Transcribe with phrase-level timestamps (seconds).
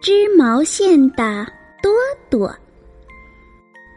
[0.00, 1.46] 织毛线的
[1.82, 1.92] 多
[2.30, 2.50] 多。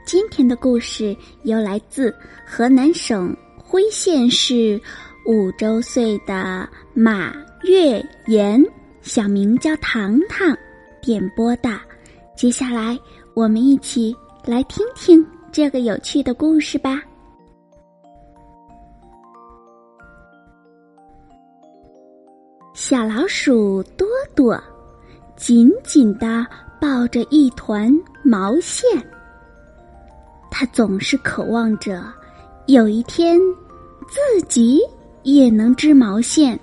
[0.05, 2.13] 今天的故事由来自
[2.45, 4.80] 河南省辉县市
[5.25, 8.61] 五周岁的马月妍，
[9.02, 10.53] 小名叫糖糖，
[11.02, 11.70] 点播的。
[12.35, 12.99] 接下来，
[13.33, 14.13] 我们一起
[14.45, 17.02] 来听听这个有趣的故事吧。
[22.73, 24.05] 小老鼠多
[24.36, 24.61] 多。
[25.45, 26.47] 紧紧地
[26.80, 28.89] 抱着一团毛线，
[30.49, 32.02] 他总是渴望着
[32.67, 33.38] 有一天
[34.08, 34.80] 自己
[35.23, 36.58] 也能织毛线。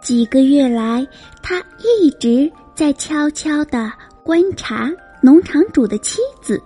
[0.00, 1.04] 几个月来，
[1.42, 3.90] 他一直在悄悄地
[4.22, 4.88] 观察
[5.20, 6.62] 农场主的妻子，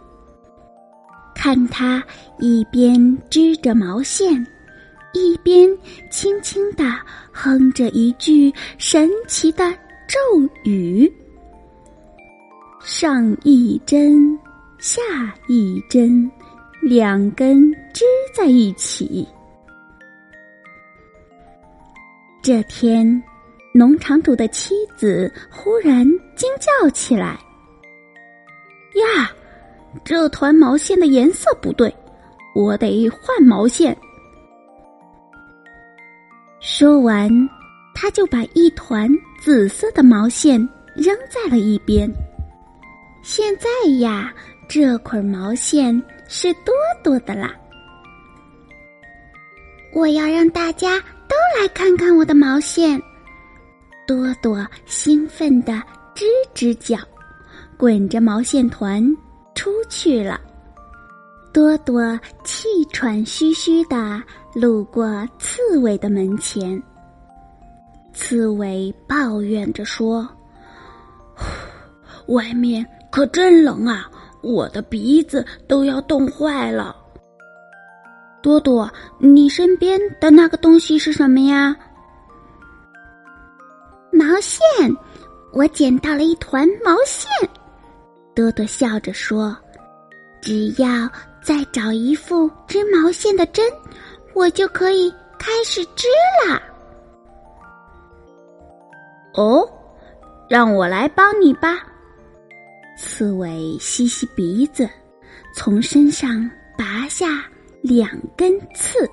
[1.35, 2.05] 看他
[2.39, 4.47] 一边织着毛线，
[5.15, 5.67] 一边
[6.11, 6.85] 轻轻地
[7.33, 9.75] 哼着一句神奇的。
[10.15, 10.21] 咒
[10.63, 11.13] 语，
[12.79, 14.39] 上一针，
[14.79, 15.03] 下
[15.49, 16.31] 一针，
[16.81, 19.27] 两根织在一起。
[22.41, 23.21] 这天，
[23.73, 27.37] 农场主的妻子忽然惊叫起来
[28.95, 29.33] ：“呀，
[30.05, 31.93] 这团毛线的颜色不对，
[32.55, 33.97] 我得换毛线。”
[36.63, 37.29] 说完。
[37.97, 39.09] 他就把一团
[39.45, 40.59] 紫色的毛线
[40.95, 42.11] 扔在了一边。
[43.23, 43.69] 现在
[43.99, 44.33] 呀，
[44.67, 46.73] 这捆毛线是多
[47.03, 47.55] 多的啦。
[49.93, 52.99] 我要让大家都来看看我的毛线。
[54.07, 55.75] 多多兴奋的
[56.15, 56.25] 吱
[56.55, 56.99] 吱叫，
[57.77, 59.07] 滚着毛线团
[59.55, 60.41] 出去了。
[61.53, 64.23] 多多气喘吁吁地
[64.55, 65.07] 路过
[65.39, 66.83] 刺猬的门前。
[68.27, 70.27] 刺猬抱怨着说
[72.29, 76.97] ：“外面可真冷啊，我的鼻子都要冻坏了。”
[78.41, 81.77] 多多，你身边的那个东西是什么呀？
[84.11, 84.59] 毛线，
[85.53, 87.29] 我捡到了一团毛线。
[88.35, 89.55] 多多笑着说
[90.41, 91.07] ：“只要
[91.43, 93.63] 再找一副织毛线的针，
[94.33, 96.09] 我就可以开始织
[96.49, 96.59] 了。”
[99.35, 99.69] 哦，
[100.49, 101.87] 让我来帮你吧。
[102.97, 104.89] 刺猬吸吸鼻子，
[105.55, 107.45] 从身上拔下
[107.83, 109.09] 两根刺。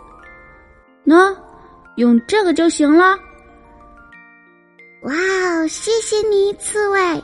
[1.05, 1.35] 喏，
[1.95, 3.17] 用这个就行了。
[5.01, 7.23] 哇哦，谢谢你，刺猬！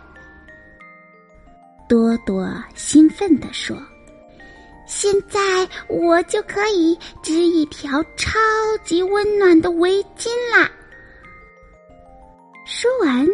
[1.87, 3.77] 多多兴奋地说
[4.87, 5.39] ：“现在
[5.87, 8.39] 我就可以织一条超
[8.83, 10.69] 级温暖的围巾啦！”
[12.67, 13.25] 说完，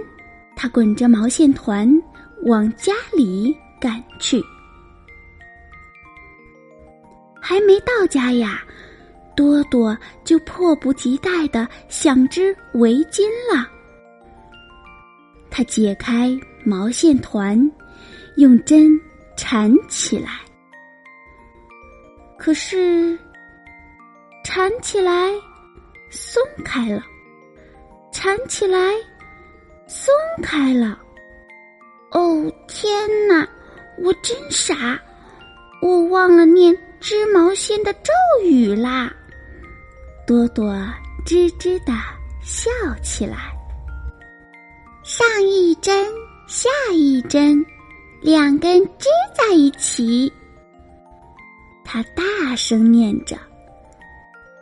[0.56, 1.90] 他滚着毛线团
[2.46, 3.52] 往家里
[3.82, 4.40] 赶去。
[7.42, 8.64] 还没到家呀，
[9.36, 13.68] 多多就迫不及待的想织围巾了。
[15.50, 16.30] 他解开
[16.64, 17.60] 毛线团，
[18.38, 18.88] 用针
[19.36, 20.42] 缠起来。
[22.38, 23.18] 可是，
[24.44, 25.32] 缠起来
[26.12, 27.04] 松开了，
[28.12, 28.94] 缠起来。
[29.96, 30.12] 松
[30.42, 30.98] 开了！
[32.10, 32.92] 哦天
[33.28, 33.48] 哪，
[34.00, 35.00] 我真傻，
[35.84, 38.12] 我忘了念织毛线的咒
[38.44, 39.14] 语啦！
[40.26, 40.74] 多多
[41.28, 41.94] 吱吱的
[42.42, 42.72] 笑
[43.04, 43.54] 起来。
[45.04, 46.08] 上一针，
[46.48, 47.64] 下一针，
[48.20, 50.34] 两根织在一起。
[51.86, 53.38] 他大声念着，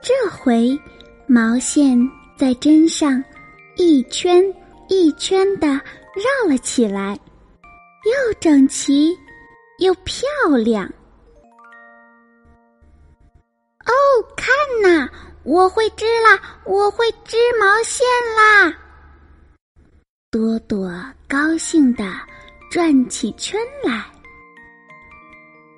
[0.02, 0.78] 这回
[1.26, 1.98] 毛线
[2.36, 3.24] 在针上
[3.78, 4.44] 一圈。
[4.92, 7.18] 一圈的绕了起来，
[8.04, 9.18] 又整齐
[9.80, 10.28] 又漂
[10.66, 10.84] 亮。
[13.86, 13.94] 哦，
[14.36, 14.54] 看
[14.84, 15.10] 呐，
[15.44, 18.06] 我会织啦，我会织毛线
[18.36, 18.78] 啦！
[20.30, 20.92] 多多
[21.26, 22.04] 高兴的
[22.70, 24.06] 转起圈来。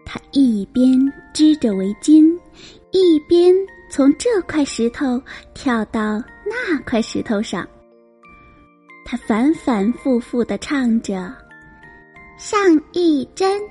[0.04, 0.92] 他一边
[1.36, 2.36] 织着围巾，
[2.90, 3.54] 一边
[3.92, 5.22] 从这块石头
[5.54, 7.68] 跳到那块石头上。
[9.06, 11.34] 他反反复复的唱着
[12.38, 12.60] ：“上
[12.94, 13.62] 一针，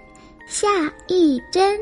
[0.47, 0.69] 下
[1.09, 1.79] 一针，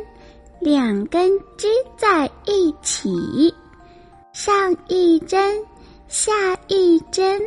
[0.60, 3.54] 两根织在一起。
[4.32, 5.62] 上一针，
[6.08, 6.32] 下
[6.68, 7.40] 一针，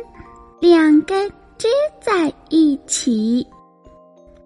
[0.60, 1.68] 两根织
[2.00, 3.46] 在一起。”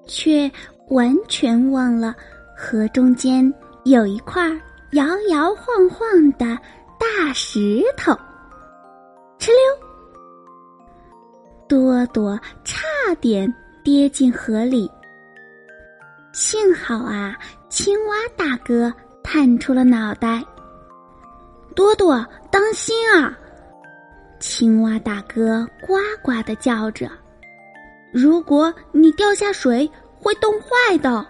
[0.06, 0.50] 却
[0.88, 2.14] 完全忘了
[2.56, 3.52] 河中间
[3.84, 4.48] 有一块
[4.92, 6.58] 摇摇晃晃的
[6.98, 8.12] 大石头。
[9.38, 9.87] 哧溜！
[11.68, 12.82] 多多差
[13.20, 13.52] 点
[13.84, 14.90] 跌进河里。
[16.32, 17.36] 幸好啊，
[17.68, 18.92] 青蛙大哥
[19.22, 20.42] 探出了脑袋。
[21.74, 23.38] 多多，当心啊！
[24.40, 27.10] 青蛙大哥呱呱的叫着
[28.12, 29.88] ：“如果你掉下水，
[30.18, 31.24] 会冻坏的。”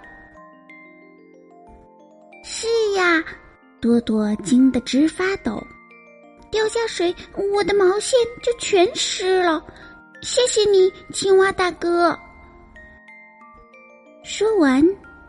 [2.44, 3.22] 是呀，
[3.80, 5.62] 多多惊得直发抖。
[6.50, 7.14] 掉下水，
[7.54, 9.62] 我的毛线就全湿了。
[10.20, 12.18] 谢谢你，青蛙大哥。
[14.24, 14.82] 说完，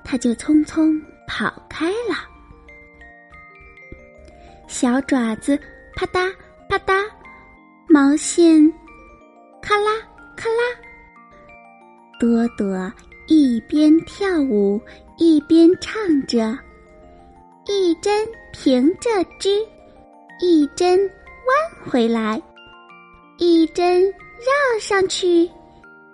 [0.03, 2.27] 他就匆匆跑开了。
[4.67, 5.57] 小爪子
[5.95, 6.33] 啪嗒
[6.67, 7.05] 啪嗒，
[7.87, 8.71] 毛线
[9.61, 9.91] 咔啦
[10.35, 10.63] 咔啦。
[12.19, 12.91] 多多
[13.27, 14.81] 一边跳舞
[15.17, 15.93] 一边唱
[16.25, 16.57] 着
[17.65, 19.09] ：“一针平着
[19.39, 19.49] 织，
[20.41, 22.41] 一针弯回来，
[23.37, 25.49] 一针。”绕上去，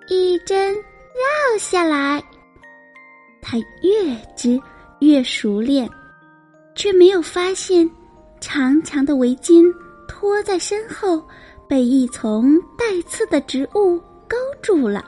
[0.07, 2.23] 一针绕下来。
[3.41, 4.59] 他越织
[4.99, 5.87] 越熟练，
[6.73, 7.87] 却没有发现
[8.41, 9.71] 长长的围巾
[10.07, 11.23] 拖在身后，
[11.69, 15.05] 被一丛带刺的植物勾住了。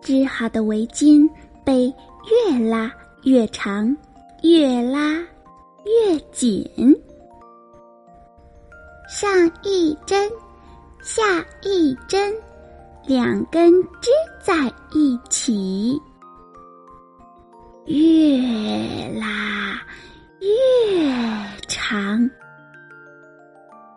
[0.00, 1.28] 织好的围巾
[1.64, 1.92] 被
[2.30, 2.92] 越拉
[3.24, 3.96] 越长，
[4.42, 5.14] 越拉
[5.84, 6.64] 越紧。
[9.08, 10.30] 上一针。
[11.06, 11.22] 下
[11.62, 12.34] 一针，
[13.06, 14.10] 两根织
[14.42, 16.02] 在一起，
[17.84, 18.42] 越
[19.16, 19.80] 拉
[20.40, 21.08] 越
[21.68, 22.28] 长。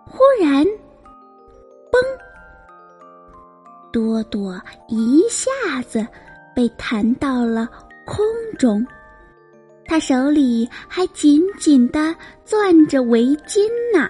[0.05, 0.63] 忽然，
[1.91, 1.97] 嘣！
[3.91, 6.05] 多多一下子
[6.55, 7.67] 被弹到了
[8.05, 8.23] 空
[8.59, 8.85] 中，
[9.83, 12.15] 他手里还紧紧的
[12.45, 14.07] 攥着围巾呢。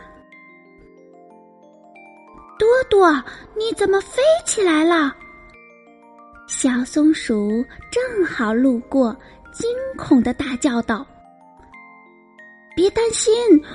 [2.89, 3.11] 多，
[3.55, 5.15] 你怎么飞起来了？
[6.47, 9.15] 小松鼠正好路过，
[9.51, 11.05] 惊恐的大叫道
[12.75, 13.33] ：“别担心，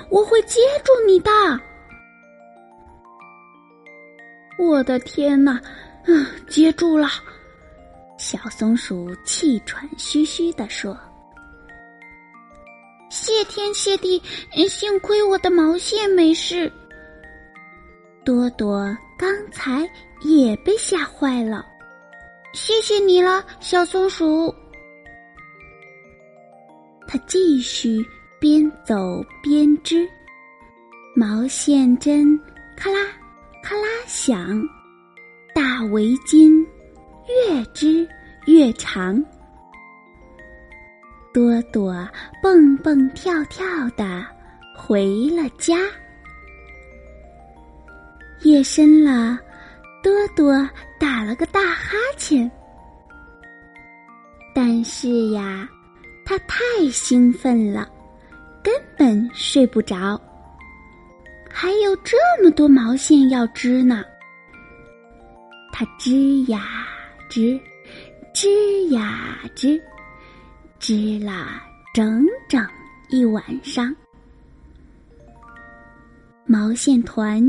[0.09, 1.31] 我会接住你的！”
[4.59, 5.59] 我的天哪，
[6.05, 7.07] 嗯，接住了！
[8.17, 10.97] 小松鼠气喘吁吁的说
[13.09, 14.21] ：“谢天谢地，
[14.69, 16.71] 幸亏我的毛线没事。”
[18.23, 19.89] 多多刚才
[20.21, 21.65] 也被吓坏了，
[22.53, 24.53] 谢谢你了，小松鼠。
[27.07, 28.03] 他继续
[28.39, 30.07] 边走边织，
[31.15, 32.39] 毛线针
[32.75, 32.99] 咔啦
[33.63, 34.61] 咔啦响，
[35.53, 36.65] 大围巾
[37.47, 38.07] 越织
[38.47, 39.23] 越长。
[41.33, 41.93] 多多
[42.41, 44.25] 蹦蹦跳跳的
[44.75, 45.77] 回了家。
[48.45, 49.39] 夜深了，
[50.03, 50.53] 多多
[50.99, 52.49] 打了个大哈欠。
[54.53, 55.67] 但是呀，
[56.23, 56.55] 他太
[56.91, 57.89] 兴奋了，
[58.63, 60.21] 根本睡不着。
[61.49, 64.03] 还有这么多毛线要织呢。
[65.71, 66.85] 他织呀
[67.27, 67.59] 织，
[68.31, 69.81] 织呀织，
[70.77, 71.59] 织了
[71.95, 72.63] 整整
[73.09, 73.93] 一晚上。
[76.45, 77.43] 毛线团。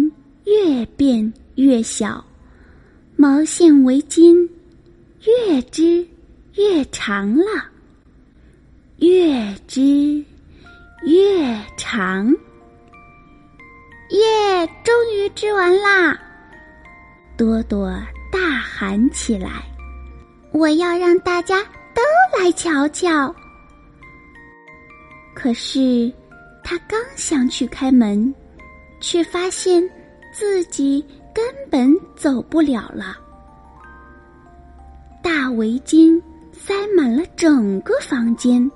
[0.46, 2.24] 越变越小，
[3.16, 4.48] 毛线围巾
[5.24, 6.06] 越织
[6.54, 7.44] 越长了，
[8.98, 10.24] 越织
[11.04, 12.32] 越长。
[14.10, 14.64] 耶！
[14.84, 16.16] 终于织完啦！
[17.36, 17.90] 多多
[18.30, 19.64] 大喊起来
[20.52, 21.60] ：“我要让大家
[21.92, 22.02] 都
[22.38, 23.34] 来瞧瞧！”
[25.34, 26.10] 可是
[26.62, 28.32] 他刚想去开门，
[29.00, 29.82] 却发现。
[30.38, 31.02] 自己
[31.34, 33.16] 根本走不了了，
[35.22, 38.70] 大围巾塞满了整个房间，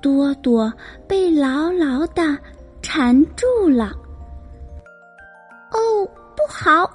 [0.00, 0.72] 多多
[1.06, 2.38] 被牢牢的
[2.80, 3.92] 缠住了。
[5.70, 6.90] 哦，不好，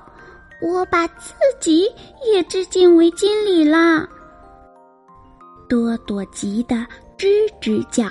[0.59, 1.87] 我把自己
[2.25, 4.09] 也织进围巾里啦！
[5.69, 6.75] 多多急得
[7.19, 8.09] 吱吱叫。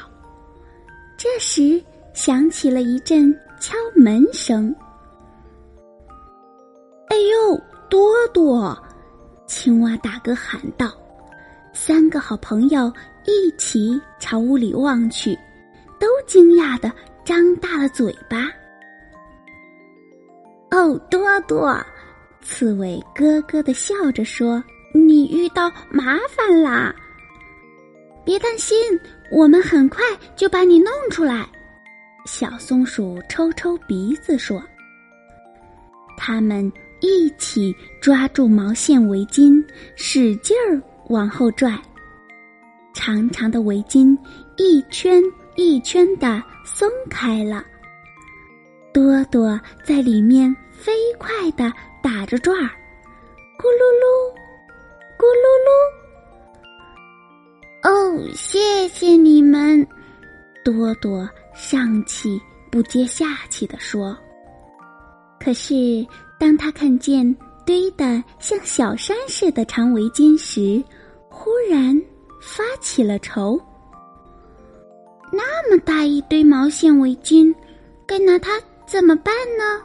[1.16, 1.82] 这时
[2.14, 4.72] 响起了一阵敲门声。
[7.08, 8.76] 哎呦，多多！
[9.46, 10.92] 青蛙大哥喊道。
[11.72, 12.92] 三个好朋友
[13.26, 15.38] 一起朝屋里望去，
[16.00, 16.90] 都惊讶的
[17.24, 18.48] 张大了嘴巴。
[20.70, 21.78] 哦，多多！
[22.42, 24.62] 刺猬咯咯的笑着说
[24.94, 26.94] ：“你遇到麻烦啦！
[28.24, 28.76] 别担心，
[29.30, 30.02] 我们很快
[30.34, 31.48] 就把你弄出来。”
[32.24, 34.62] 小松鼠抽抽鼻子说
[36.16, 39.62] ：“他们。”一起抓住毛线围巾，
[39.94, 41.78] 使劲儿往后拽。
[42.94, 44.16] 长长的围巾
[44.56, 45.22] 一圈
[45.56, 47.64] 一圈的松开了。
[48.92, 51.70] 多多在里面飞快的
[52.02, 52.70] 打着转儿，
[53.58, 54.32] 咕噜噜，
[55.18, 55.68] 咕噜噜。
[57.88, 59.86] 哦，谢谢你们！
[60.64, 64.16] 多多上气不接下气的说。
[65.38, 65.74] 可是。
[66.38, 70.82] 当他看见堆得像小山似的长围巾时，
[71.30, 72.00] 忽然
[72.40, 73.60] 发起了愁。
[75.32, 77.52] 那么大一堆毛线围巾，
[78.06, 79.82] 该拿它怎么办呢？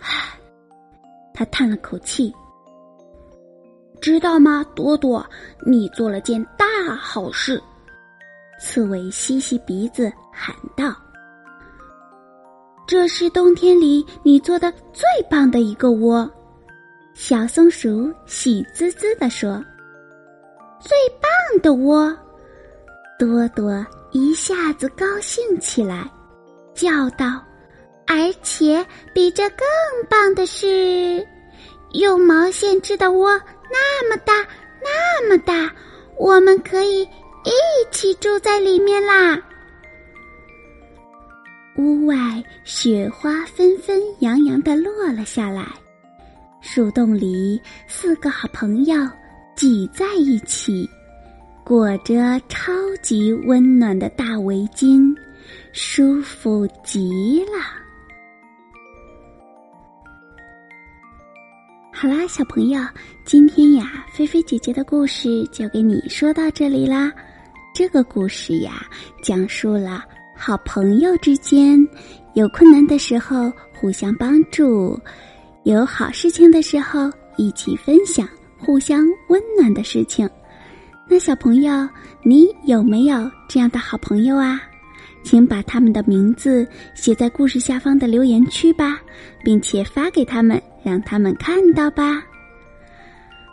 [0.00, 0.38] 唉，
[1.34, 2.32] 他叹了口气。
[4.00, 5.26] 知道吗，多多，
[5.66, 7.60] 你做了件大好事！
[8.60, 10.94] 刺猬吸吸鼻子喊道。
[12.86, 16.30] 这是冬天里你做的最棒的一个窝，
[17.14, 19.64] 小松鼠喜滋滋地说
[20.80, 22.14] ：“最棒的窝！”
[23.18, 26.10] 多多一下子高兴起来，
[26.74, 27.40] 叫道
[28.06, 29.66] ：“而且比这更
[30.10, 31.26] 棒的是，
[31.92, 33.30] 用毛线织的窝
[33.70, 34.46] 那么大，
[34.82, 35.72] 那么大，
[36.18, 37.52] 我们可以一
[37.90, 39.40] 起住在里面啦！”
[41.76, 42.14] 屋外
[42.62, 45.66] 雪花纷纷扬扬的落了下来，
[46.60, 48.96] 树洞里四个好朋友
[49.56, 50.88] 挤在一起，
[51.64, 55.12] 裹着超级温暖的大围巾，
[55.72, 57.58] 舒服极了。
[61.92, 62.80] 好啦，小朋友，
[63.24, 67.12] 今天呀，菲菲姐姐的故事就给你说到这里啦。
[67.74, 68.86] 这个故事呀，
[69.22, 70.04] 讲述了。
[70.36, 71.86] 好朋友之间，
[72.34, 74.98] 有困难的时候互相帮助，
[75.62, 80.28] 有好事情的时候一起分享，互相温暖的事情。
[81.08, 81.88] 那小朋友，
[82.22, 84.60] 你有没有这样的好朋友啊？
[85.22, 89.00] 请把他们的名字写在故事下方的留言区吧，
[89.42, 92.22] 并且发给他们，让他们看到吧。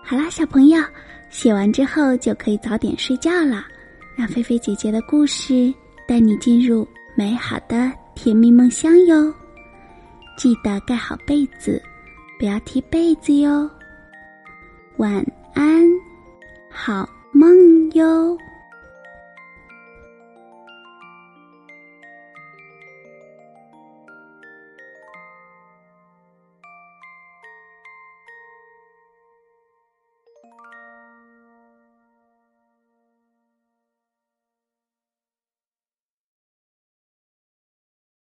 [0.04, 0.84] 好啦，小朋友，
[1.30, 3.66] 写完之后就可以早点睡觉了，
[4.18, 5.74] 让菲菲姐姐的故事。
[6.12, 9.34] 带你进入美好的甜蜜梦乡哟！
[10.38, 11.82] 记得盖好被子，
[12.38, 13.72] 不要踢被子哟。
[14.98, 15.90] 晚安，
[16.70, 17.50] 好梦
[17.94, 18.38] 哟。